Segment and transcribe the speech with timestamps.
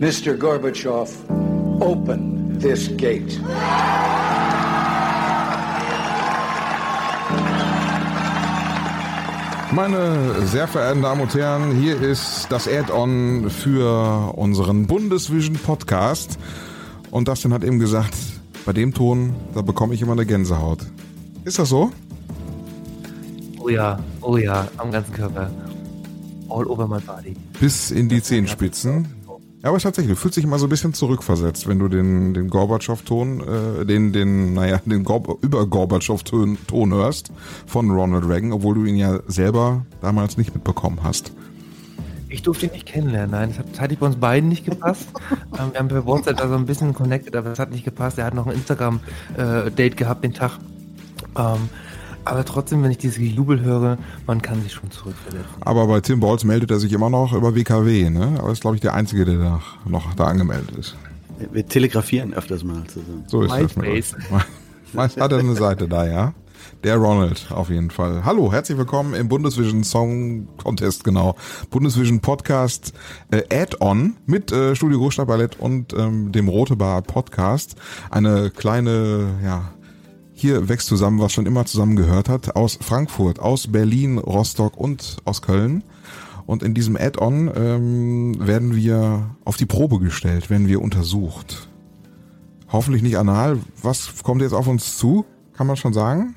[0.00, 0.34] Mr.
[0.34, 1.12] Gorbachev,
[1.78, 3.38] open this gate.
[9.72, 16.38] Meine sehr verehrten Damen und Herren, hier ist das Add-on für unseren Bundesvision Podcast.
[17.10, 18.14] Und Dustin hat eben gesagt,
[18.64, 20.78] bei dem Ton, da bekomme ich immer eine Gänsehaut.
[21.44, 21.92] Ist das so?
[23.58, 25.50] Oh ja, oh ja, am ganzen Körper.
[26.48, 27.36] All over my body.
[27.60, 29.19] Bis in die Zehenspitzen.
[29.62, 32.48] Ja, aber tatsächlich, du fühlst dich immer so ein bisschen zurückversetzt, wenn du den, den
[32.48, 33.40] Gorbatschow-Ton,
[33.80, 37.30] äh, den, den, naja, den Gorb über Gorbatschow-Ton Ton hörst
[37.66, 41.32] von Ronald Reagan, obwohl du ihn ja selber damals nicht mitbekommen hast.
[42.30, 43.48] Ich durfte ihn nicht kennenlernen, nein.
[43.50, 45.08] Das hat zeitlich bei uns beiden nicht gepasst.
[45.58, 48.16] ähm, wir haben per WhatsApp da so ein bisschen connected, aber es hat nicht gepasst.
[48.16, 50.58] Er hat noch ein Instagram-Date gehabt den Tag.
[51.36, 51.68] Ähm,
[52.24, 55.48] aber trotzdem, wenn ich dieses Gejubel höre, man kann sich schon zurückversetzen.
[55.60, 58.36] Aber bei Tim Balls meldet er sich immer noch über WKW, ne?
[58.38, 60.96] Aber ist, glaube ich, der Einzige, der da noch da angemeldet ist.
[61.52, 63.24] Wir telegrafieren öfters mal zusammen.
[63.26, 64.16] So ist MySpace.
[64.30, 64.42] das.
[64.92, 66.34] Meist hat er eine Seite da, ja.
[66.84, 68.24] Der Ronald, auf jeden Fall.
[68.24, 71.36] Hallo, herzlich willkommen im Bundesvision Song Contest, genau.
[71.70, 72.92] Bundesvision Podcast
[73.30, 77.76] äh, Add-on mit äh, Studio Großstadt Ballett und ähm, dem Rote Bar Podcast.
[78.10, 79.72] Eine kleine, ja,
[80.40, 85.42] hier wächst zusammen, was schon immer zusammengehört hat, aus Frankfurt, aus Berlin, Rostock und aus
[85.42, 85.84] Köln.
[86.46, 91.68] Und in diesem Add-on ähm, werden wir auf die Probe gestellt, werden wir untersucht.
[92.72, 93.58] Hoffentlich nicht anal.
[93.82, 95.24] Was kommt jetzt auf uns zu?
[95.52, 96.34] Kann man schon sagen?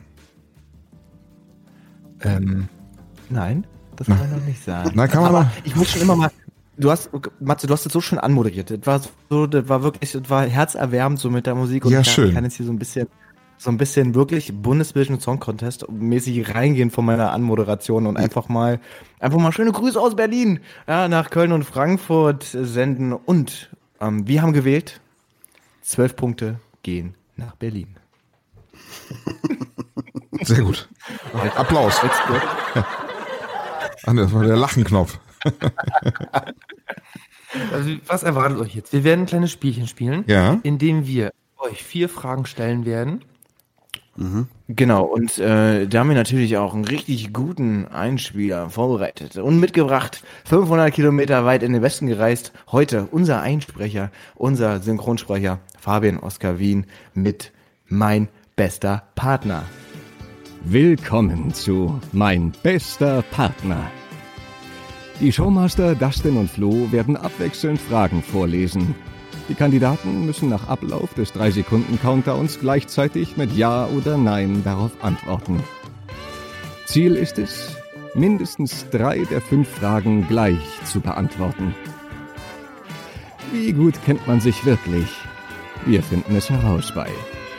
[2.21, 2.67] Ähm,
[3.29, 3.65] nein,
[3.95, 4.91] das kann man noch nicht sagen.
[4.95, 6.31] Na, kann man Aber noch- ich muss schon immer mal.
[6.77, 7.09] Du hast,
[7.39, 8.71] Matze, du hast das so schön anmoderiert.
[8.71, 11.85] Das war so, das war wirklich, das war herzerwärmend so mit der Musik.
[11.85, 12.27] Ja, ich kann, schön.
[12.29, 13.07] Ich kann jetzt hier so ein bisschen,
[13.63, 18.79] so ein bisschen wirklich Bundesvision Song Contest mäßig reingehen von meiner Anmoderation und einfach mal,
[19.19, 23.13] einfach mal schöne Grüße aus Berlin, ja, nach Köln und Frankfurt senden.
[23.13, 23.69] Und
[24.01, 24.99] ähm, wir haben gewählt,
[25.81, 27.95] zwölf Punkte gehen nach Berlin.
[30.41, 30.89] Sehr gut.
[31.55, 32.01] Applaus.
[34.05, 35.19] Ach, das war der Lachenknopf.
[37.71, 38.93] Also, was erwartet euch jetzt?
[38.93, 40.59] Wir werden ein kleines Spielchen spielen, Ja.
[40.63, 43.23] in dem wir euch vier Fragen stellen werden.
[44.67, 50.23] Genau, und äh, da haben wir natürlich auch einen richtig guten Einspieler vorbereitet und mitgebracht.
[50.45, 52.53] 500 Kilometer weit in den Westen gereist.
[52.71, 57.51] Heute unser Einsprecher, unser Synchronsprecher Fabian Oskar Wien mit
[57.87, 59.63] Mein bester Partner.
[60.63, 63.91] Willkommen zu Mein bester Partner.
[65.19, 68.95] Die Showmaster Dustin und Flo werden abwechselnd Fragen vorlesen.
[69.49, 75.61] Die Kandidaten müssen nach Ablauf des 3-Sekunden-Countdowns gleichzeitig mit Ja oder Nein darauf antworten.
[76.85, 77.75] Ziel ist es,
[78.13, 81.75] mindestens drei der fünf Fragen gleich zu beantworten.
[83.51, 85.09] Wie gut kennt man sich wirklich?
[85.85, 87.09] Wir finden es heraus bei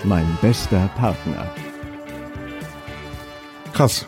[0.05, 1.51] Mein bester Partner.
[3.75, 4.06] Krass.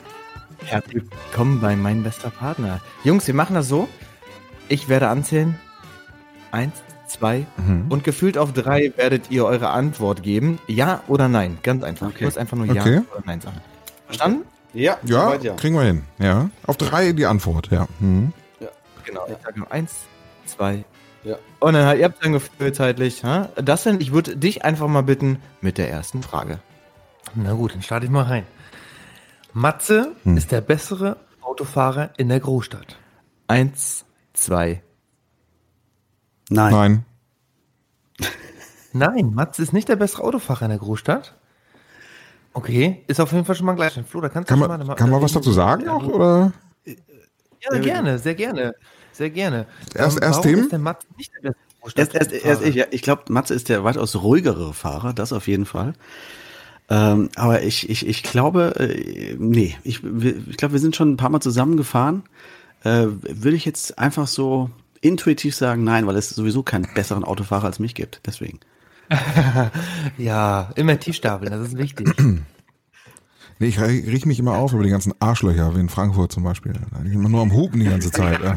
[0.65, 2.81] Herzlich willkommen bei Mein bester Partner.
[3.05, 3.87] Jungs, wir machen das so.
[4.69, 5.59] Ich werde anzählen.
[6.51, 7.47] Eins, zwei
[7.89, 10.59] und gefühlt auf drei werdet ihr eure Antwort geben.
[10.67, 11.59] Ja oder nein.
[11.63, 12.09] Ganz einfach.
[12.09, 12.19] Okay.
[12.21, 12.95] Du musst einfach nur Okay.
[12.97, 13.61] Ja oder Nein sagen.
[14.07, 14.43] Verstanden?
[14.73, 15.55] Ja, Ja, soweit ja.
[15.55, 16.03] kriegen wir hin.
[16.19, 16.51] Ja.
[16.67, 17.87] Auf drei die Antwort, ja.
[17.99, 18.33] Mhm.
[19.05, 19.25] Genau.
[19.29, 19.95] Ich sage nur eins,
[20.47, 20.85] zwei.
[21.23, 21.37] Ja.
[21.61, 23.23] Und dann halt, ihr habt dann Gefühl zeitlich.
[23.25, 23.51] Ha?
[23.57, 26.59] Das denn, ich würde dich einfach mal bitten mit der ersten Frage.
[27.35, 28.45] Na gut, dann starte ich mal rein.
[29.53, 32.97] Matze ist der bessere Autofahrer in der Großstadt.
[33.47, 34.83] Eins, zwei.
[36.51, 36.73] Nein.
[36.73, 37.05] Nein.
[38.93, 41.35] Nein, Matze ist nicht der bessere Autofahrer in der Großstadt.
[42.55, 43.93] Okay, ist auf jeden Fall schon mal gleich.
[44.09, 46.53] Flo, da kannst Kann du schon man, mal, kann man was dazu sagen noch, oder?
[46.87, 48.75] Ja, gerne, sehr gerne.
[49.13, 49.67] Sehr gerne.
[49.95, 52.15] Erst- Ähm, erst warum ist der Matze nicht der bessere Großstadt?
[52.15, 55.49] Erst, erst, erst ich, ja, ich glaube, Matze ist der weitaus ruhigere Fahrer, das auf
[55.49, 55.93] jeden Fall.
[56.89, 61.13] Ähm, aber ich, ich, ich glaube, äh, nee, ich, wir- ich glaube, wir sind schon
[61.13, 62.23] ein paar Mal zusammengefahren.
[62.85, 64.71] Äh, Würde ich jetzt einfach so
[65.07, 68.21] intuitiv sagen, nein, weil es sowieso keinen besseren Autofahrer als mich gibt.
[68.27, 68.61] Deswegen.
[70.19, 72.13] Ja, immer tief stapeln, das ist wichtig.
[73.59, 76.75] Nee, ich riech mich immer auf über die ganzen Arschlöcher, wie in Frankfurt zum Beispiel.
[76.75, 78.43] Die sind immer nur am Hupen die ganze Zeit.
[78.43, 78.57] Ja.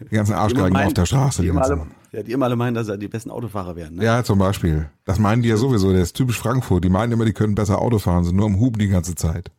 [0.00, 1.42] Die ganzen Arschgeigen auf der Straße.
[1.42, 1.94] Die Die immer, alle, ganzen.
[2.10, 3.94] ja, die immer alle meinen, dass sie die besten Autofahrer wären.
[3.94, 4.04] Ne?
[4.04, 4.90] Ja, zum Beispiel.
[5.04, 5.92] Das meinen die ja sowieso.
[5.92, 6.82] Der ist typisch Frankfurt.
[6.82, 9.52] Die meinen immer, die können besser Auto fahren, sind nur am Hupen die ganze Zeit.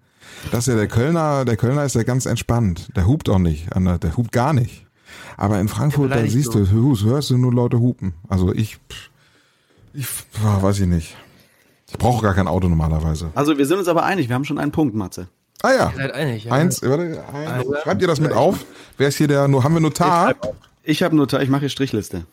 [0.51, 2.89] Das ist ja der Kölner, der Kölner ist ja ganz entspannt.
[2.97, 3.69] Der hupt auch nicht.
[3.74, 4.86] Der hupt gar nicht.
[5.38, 8.13] Aber in Frankfurt, da siehst du, hörst, hörst du nur Leute hupen.
[8.30, 8.77] Also ich,
[9.94, 10.27] ich, pff,
[10.62, 11.15] weiß ich nicht.
[11.89, 13.31] Ich brauche gar kein Auto normalerweise.
[13.36, 15.27] Also wir sind uns aber einig, wir haben schon einen Punkt, Matze.
[15.62, 15.92] Ah ja.
[15.92, 16.51] Ihr seid einig, ja.
[16.51, 17.65] Eins, warte, eins.
[17.83, 18.65] Schreibt ihr das mit auf?
[18.98, 20.36] Wer ist hier der, nur, haben wir Notar?
[20.83, 22.25] Ich habe Notar, ich mache hier Strichliste.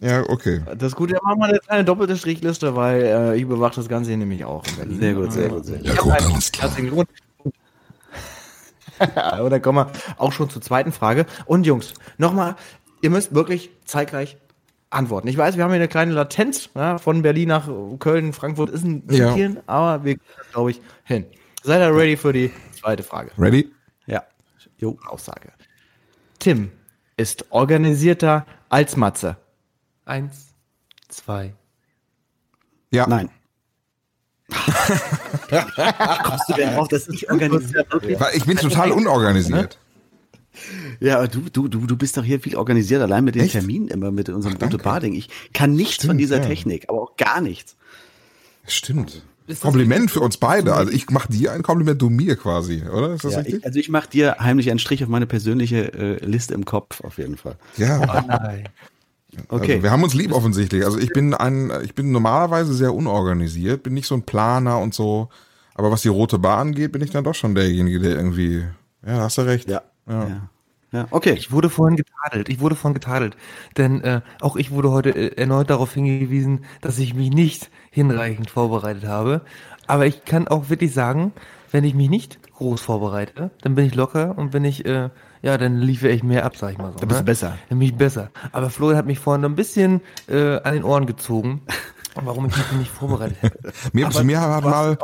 [0.00, 0.62] Ja, okay.
[0.78, 3.88] Das ist gut, ja, machen wir jetzt eine doppelte Strichliste, weil äh, ich überwache das
[3.88, 4.64] Ganze hier nämlich auch.
[4.66, 5.86] Sehr gut, sehr gut, sehr gut.
[5.86, 6.68] Ja, gut, alles klar.
[6.68, 7.08] Herzlichen Glückwunsch.
[9.40, 11.26] Und dann kommen wir auch schon zur zweiten Frage.
[11.46, 12.56] Und Jungs, nochmal,
[13.00, 14.36] ihr müsst wirklich zeitgleich
[14.90, 15.28] antworten.
[15.28, 17.68] Ich weiß, wir haben hier eine kleine Latenz ja, von Berlin nach
[17.98, 19.28] Köln, Frankfurt ist ein Ja.
[19.28, 21.26] bisschen, aber wir das, glaube ich, hin.
[21.62, 23.30] Seid ihr ready für die zweite Frage?
[23.38, 23.70] Ready?
[24.06, 24.22] Ja.
[24.78, 24.98] Jo.
[25.06, 25.52] Aussage.
[26.38, 26.70] Tim
[27.16, 29.36] ist organisierter als Matze.
[30.04, 30.54] Eins,
[31.08, 31.54] zwei.
[32.90, 33.06] Ja.
[33.06, 33.30] Nein.
[34.52, 39.78] Kommst du denn drauf, dass ich organisiert Weil Ich bin total unorganisiert.
[41.00, 43.52] Ja, aber du, du, du, du bist doch hier viel organisiert, allein mit den Echt?
[43.52, 45.14] Terminen immer, mit unserem gute Barding.
[45.14, 46.46] Ich kann nichts von dieser ja.
[46.46, 47.76] Technik, aber auch gar nichts.
[48.66, 49.22] Stimmt.
[49.60, 50.74] Kompliment für uns beide.
[50.74, 53.14] Also ich mache dir ein Kompliment, du mir quasi, oder?
[53.14, 53.56] Ist das Ja, richtig?
[53.56, 57.00] ich, also ich mache dir heimlich einen Strich auf meine persönliche äh, Liste im Kopf,
[57.02, 57.56] auf jeden Fall.
[57.76, 57.98] ja.
[58.26, 58.68] Nein.
[59.48, 59.72] Okay.
[59.72, 60.84] Also wir haben uns lieb offensichtlich.
[60.84, 64.94] Also ich bin ein, ich bin normalerweise sehr unorganisiert, bin nicht so ein Planer und
[64.94, 65.28] so.
[65.74, 68.64] Aber was die rote Bar angeht, bin ich dann doch schon derjenige, der irgendwie.
[69.06, 69.68] Ja, hast du recht.
[69.68, 69.82] ja.
[70.06, 70.28] Ja.
[70.28, 70.48] ja.
[70.92, 71.32] Ja, okay.
[71.32, 72.50] Ich wurde vorhin getadelt.
[72.50, 73.34] Ich wurde vorhin getadelt.
[73.78, 78.50] Denn äh, auch ich wurde heute äh, erneut darauf hingewiesen, dass ich mich nicht hinreichend
[78.50, 79.40] vorbereitet habe.
[79.86, 81.32] Aber ich kann auch wirklich sagen,
[81.70, 85.08] wenn ich mich nicht groß vorbereite, dann bin ich locker und bin ich, äh,
[85.42, 86.98] ja, dann liefere ich mehr ab, sag ich mal so.
[86.98, 87.26] Dann bist du ne?
[87.26, 87.58] besser.
[87.68, 88.30] Dann bin ich besser.
[88.52, 91.62] Aber Florian hat mich vorhin ein bisschen äh, an den Ohren gezogen,
[92.14, 93.72] warum ich mich nicht vorbereitet hätte.
[93.92, 94.98] Mir, zu mir hat mal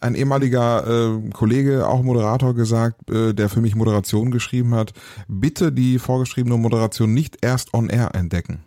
[0.00, 4.92] ein ehemaliger äh, Kollege, auch Moderator, gesagt, äh, der für mich Moderation geschrieben hat,
[5.28, 8.64] bitte die vorgeschriebene Moderation nicht erst on air entdecken,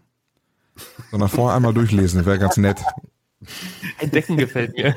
[1.12, 2.84] sondern vorher einmal durchlesen, wäre ganz nett.
[4.00, 4.96] Entdecken gefällt mir.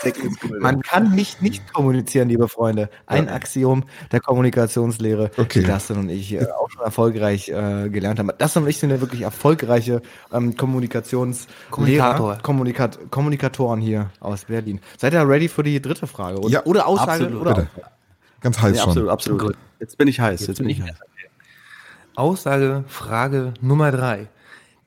[0.60, 2.88] Man kann nicht nicht kommunizieren, liebe Freunde.
[3.06, 5.60] Ein Axiom der Kommunikationslehre, Okay.
[5.60, 8.30] die Dustin und ich äh, auch schon erfolgreich äh, gelernt haben.
[8.38, 10.02] Dustin und ich sind ja wirklich erfolgreiche
[10.32, 12.38] ähm, Kommunikationslehrer, Kommunikator.
[12.42, 14.80] Kommunikat Kommunikatoren hier aus Berlin.
[14.98, 16.38] Seid ihr ready für die dritte Frage?
[16.40, 17.24] Oder, Ja, oder Aussage?
[17.24, 17.68] absolut, oder bitte.
[18.40, 18.90] Ganz heiß Ja, schon.
[18.90, 19.56] absolut, absolut.
[19.80, 20.46] Jetzt bin ich heiß.
[20.46, 20.94] Jetzt, bin ich heiß.
[22.14, 24.28] Aussage, Frage Nummer drei.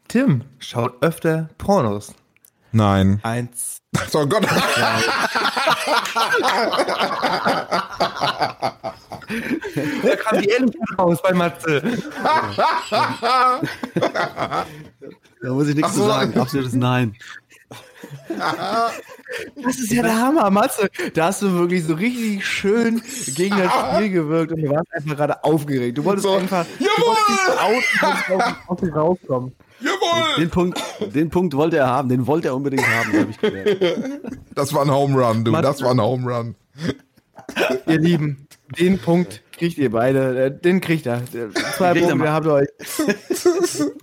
[0.08, 2.14] Tim schaut öfter Pornos.
[2.72, 3.20] Nein.
[3.24, 3.78] Eins.
[4.14, 4.46] Oh Gott.
[10.04, 11.82] Da kam die Ehrlichkeit raus bei Matze.
[15.42, 16.40] Da muss ich nichts zu sagen.
[16.40, 17.16] Absolutes Nein.
[19.64, 20.90] Das ist ja der Hammer, Matze.
[21.14, 23.02] Da hast du wirklich so richtig schön
[23.36, 25.98] gegen das Spiel gewirkt und du warst einfach gerade aufgeregt.
[25.98, 29.56] Du wolltest einfach du wolltest nicht so out, du wolltest aus, aus rauskommen.
[30.12, 30.36] Jawohl.
[30.38, 30.82] Den Punkt,
[31.14, 32.10] den Punkt wollte er haben.
[32.10, 34.22] Den wollte er unbedingt haben, habe ich gehört.
[34.56, 35.52] Das war ein Home Run, du.
[35.54, 36.56] Das war ein Home Run.
[37.88, 38.48] Ihr Lieben,
[38.78, 40.46] den Punkt kriegt ihr beide.
[40.46, 41.22] äh, Den kriegt er.
[41.78, 42.68] Zwei Kriegt Punkte habt ihr euch.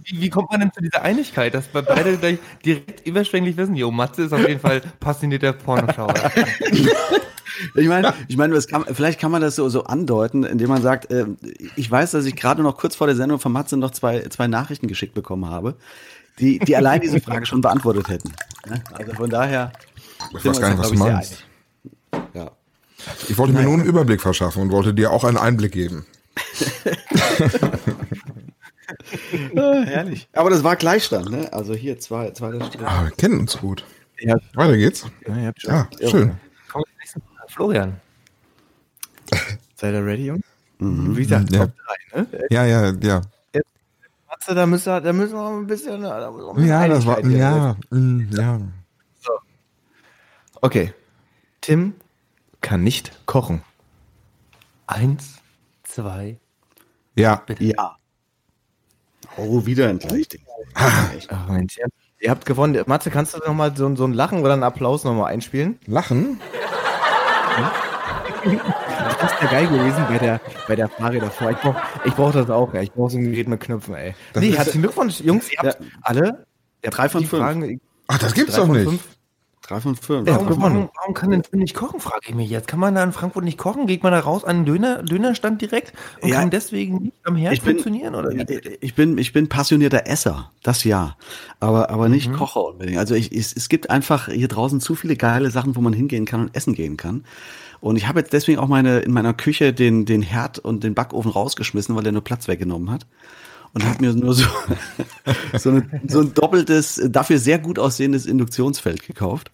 [0.05, 3.75] Wie, wie kommt man denn zu dieser Einigkeit, dass wir beide gleich direkt überschwänglich wissen,
[3.76, 6.14] jo, Matze ist auf jeden Fall passionierter Pornoschauer.
[7.75, 11.11] Ich meine, ich meine, kann, vielleicht kann man das so, so andeuten, indem man sagt,
[11.11, 11.26] äh,
[11.76, 14.47] ich weiß, dass ich gerade noch kurz vor der Sendung von Matze noch zwei, zwei
[14.47, 15.76] Nachrichten geschickt bekommen habe,
[16.38, 18.32] die, die allein diese Frage schon beantwortet hätten.
[18.93, 19.73] Also von daher.
[20.37, 21.44] Ich weiß gar nicht, was du meinst.
[22.35, 22.50] Ja.
[23.29, 26.06] Ich wollte mir nur einen Überblick verschaffen und wollte dir auch einen Einblick geben.
[29.56, 30.29] Ah, herrlich.
[30.32, 31.53] Aber das war Gleichstand, ne?
[31.53, 33.84] Also hier zwei, zwei Ah, wir kennen uns gut.
[34.19, 34.36] Ja.
[34.55, 35.06] Weiter geht's.
[35.27, 35.70] Ja, schon.
[35.70, 36.32] Ja, schön.
[36.69, 37.35] Kommen wir zur nächsten Frage.
[37.48, 38.00] Florian.
[39.76, 40.44] Seid ihr ready, Jungs?
[40.79, 41.67] Wie gesagt, Ja.
[41.67, 41.72] Top
[42.12, 42.46] 3, ne?
[42.50, 43.22] Ja, ja, ja.
[44.29, 46.03] Matze, da müssen wir, da müssen wir noch ein bisschen.
[46.03, 47.38] Da bisschen Ja, das war, hier.
[47.38, 48.60] ja, mm, ja.
[50.60, 50.93] Okay.
[51.60, 51.94] Tim
[52.60, 53.62] kann nicht kochen.
[54.86, 55.36] Eins,
[55.84, 56.38] zwei,
[57.17, 57.96] Ja, Ja.
[59.36, 60.43] Oh, wieder ein Gleichding.
[60.74, 61.86] Ach Mensch, ihr,
[62.20, 62.82] ihr habt gewonnen.
[62.86, 65.79] Matze, kannst du noch mal so, so ein Lachen oder einen Applaus noch mal einspielen?
[65.86, 66.41] Lachen?
[67.56, 71.51] Das ist ja geil gewesen bei der, bei der Frage davor.
[71.51, 72.84] Ich brauch, ich brauch das auch, ey.
[72.84, 74.15] Ich brauch so ein Gerät mit Knöpfen, ey.
[74.34, 75.51] nee, ist- herzlichen Glückwunsch, Jungs.
[75.53, 76.46] Ihr habt alle
[76.82, 77.43] ihr habt Drei von fünf.
[77.43, 78.84] Fragen, Ach, das gibt's doch nicht.
[78.84, 79.03] fünf.
[79.69, 80.29] Drei von fünf.
[80.29, 82.69] Ja, Warum, warum, warum kann denn Tim nicht kochen, frage ich mich jetzt.
[82.69, 83.87] Kann man da in Frankfurt nicht kochen?
[83.87, 85.93] Geht man da raus an den Döner, Dönerstand direkt
[86.23, 86.41] und Ja.
[86.41, 88.15] kann deswegen nicht am Herd Ich bin- funktionieren?
[88.15, 88.31] Oder?
[88.81, 91.17] Ich bin, ich bin passionierter Esser, das ja.
[91.58, 92.35] Aber, aber nicht Mhm.
[92.37, 92.99] Kocher unbedingt.
[92.99, 96.27] Also ich, es, es gibt einfach hier draußen zu viele geile Sachen, wo man hingehen
[96.27, 97.25] kann und essen gehen kann.
[97.81, 100.94] Und ich habe jetzt deswegen auch meine, in meiner Küche den, den Herd und den
[100.94, 103.06] Backofen rausgeschmissen, weil der nur Platz weggenommen hat.
[103.75, 104.44] Und habe mir nur so,
[105.58, 109.51] so, eine, so ein doppeltes, dafür sehr gut aussehendes Induktionsfeld gekauft.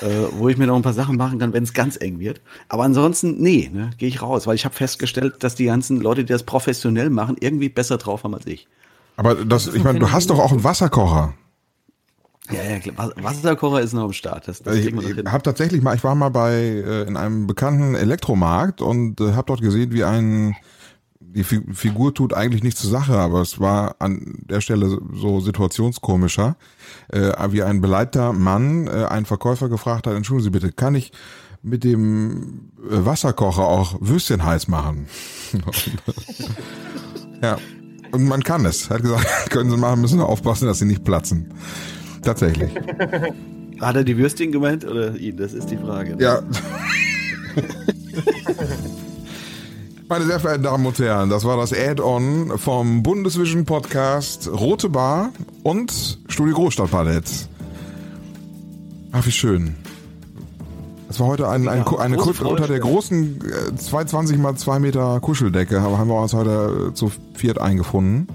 [0.00, 2.40] Äh, wo ich mir noch ein paar Sachen machen kann, wenn es ganz eng wird.
[2.68, 6.24] Aber ansonsten, nee, ne, gehe ich raus, weil ich habe festgestellt, dass die ganzen Leute,
[6.24, 8.66] die das professionell machen, irgendwie besser drauf haben als ich.
[9.16, 11.34] Aber das, ich meine, du hast doch auch einen Wasserkocher.
[12.50, 13.12] Ja, ja, klar.
[13.16, 14.48] Wasserkocher ist noch am Start.
[14.48, 17.94] Das, das Ich, ich habe tatsächlich mal, ich war mal bei äh, in einem bekannten
[17.94, 20.56] Elektromarkt und äh, habe dort gesehen, wie ein
[21.34, 25.40] die Fi- Figur tut eigentlich nichts zur Sache, aber es war an der Stelle so
[25.40, 26.56] situationskomischer,
[27.08, 31.12] äh, wie ein beleibter Mann äh, einen Verkäufer gefragt hat, entschuldigen Sie bitte, kann ich
[31.62, 35.06] mit dem äh, Wasserkocher auch Würstchen heiß machen?
[37.42, 37.58] ja,
[38.12, 38.90] und man kann es.
[38.90, 41.52] Hat gesagt, können Sie machen, müssen nur aufpassen, dass sie nicht platzen.
[42.22, 42.70] Tatsächlich.
[43.80, 45.36] Hat er die Würstchen gemeint oder ihn?
[45.36, 46.16] Das ist die Frage.
[46.18, 46.42] Ja.
[50.08, 55.30] Meine sehr verehrten Damen und Herren, das war das Add-on vom Bundesvision Podcast Rote Bar
[55.62, 57.24] und Studio Großstadt Ballett.
[59.12, 59.74] Ach, wie schön.
[61.08, 62.48] Das war heute ein, ein, Ja, eine Freude.
[62.48, 63.38] unter der großen
[63.72, 68.28] äh, 220 mal 2 Meter Kuscheldecke haben haben wir uns heute äh, zu viert eingefunden.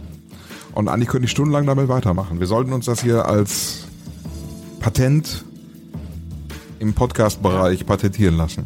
[0.74, 2.40] Und eigentlich könnte ich stundenlang damit weitermachen.
[2.40, 3.86] Wir sollten uns das hier als
[4.80, 5.44] Patent
[6.80, 8.66] im Podcast-Bereich patentieren lassen.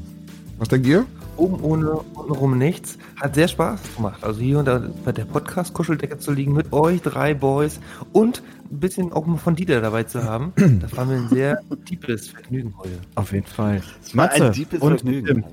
[0.57, 1.05] Was denkt ihr?
[1.37, 2.97] Oben ohne untenrum nichts.
[3.19, 4.23] Hat sehr Spaß gemacht.
[4.23, 7.79] Also hier und da bei der Podcast-Kuscheldecke zu liegen mit euch, drei Boys
[8.11, 10.53] und ein bisschen auch mal von Dieter dabei zu haben.
[10.81, 12.97] Das war mir ein sehr tiefes Vergnügen heute.
[13.15, 13.81] Auf jeden Fall.
[14.13, 15.43] War Matze und Vergnügen.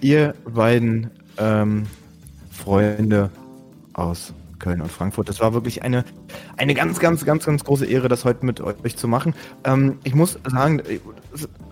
[0.00, 1.84] Ihr beiden ähm,
[2.50, 3.30] Freunde
[3.94, 5.28] aus Köln und Frankfurt.
[5.28, 6.04] Das war wirklich eine,
[6.56, 9.34] eine ganz, ganz, ganz, ganz große Ehre, das heute mit euch zu machen.
[9.64, 10.98] Ähm, ich muss sagen, äh,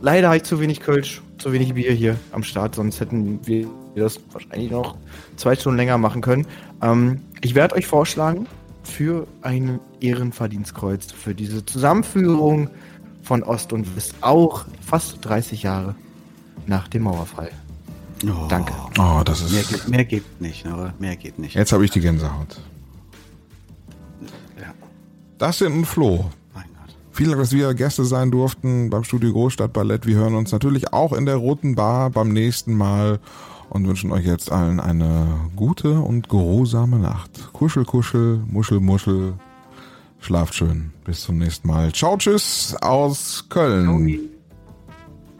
[0.02, 3.66] leider habe ich zu wenig Kölsch, zu wenig Bier hier am Start, sonst hätten wir
[3.96, 4.96] das wahrscheinlich noch
[5.36, 6.46] zwei Stunden länger machen können.
[6.82, 8.46] Ähm, ich werde euch vorschlagen
[8.82, 12.68] für ein Ehrenverdienstkreuz für diese Zusammenführung
[13.22, 15.94] von Ost und West, auch fast 30 Jahre
[16.66, 17.50] nach dem Mauerfall.
[18.26, 18.74] Oh, Danke.
[18.98, 19.70] Oh, das Mehr ist.
[19.70, 21.54] geht, mehr geht nicht, aber mehr geht nicht.
[21.54, 22.60] Jetzt habe ich die Gänsehaut.
[25.50, 26.30] Sind ein Flo.
[26.54, 26.94] mein Gott.
[27.10, 30.06] Vielen Dank, dass wir Gäste sein durften beim Studio Großstadt Ballett.
[30.06, 33.18] Wir hören uns natürlich auch in der Roten Bar beim nächsten Mal
[33.68, 37.52] und wünschen euch jetzt allen eine gute und geruhsame Nacht.
[37.52, 39.34] Kuschel, kuschel, muschel, muschel.
[40.20, 40.92] Schlaft schön.
[41.04, 41.92] Bis zum nächsten Mal.
[41.92, 44.30] Ciao, tschüss aus Köln.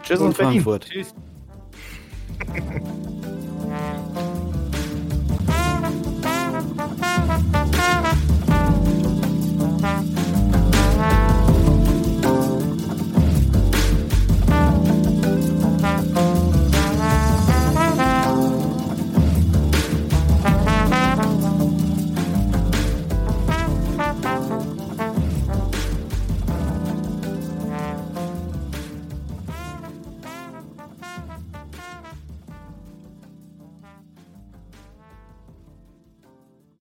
[0.02, 0.37] Tschüss und, Und.
[0.37, 0.88] Frankfurt.
[0.90, 1.14] Tschüss.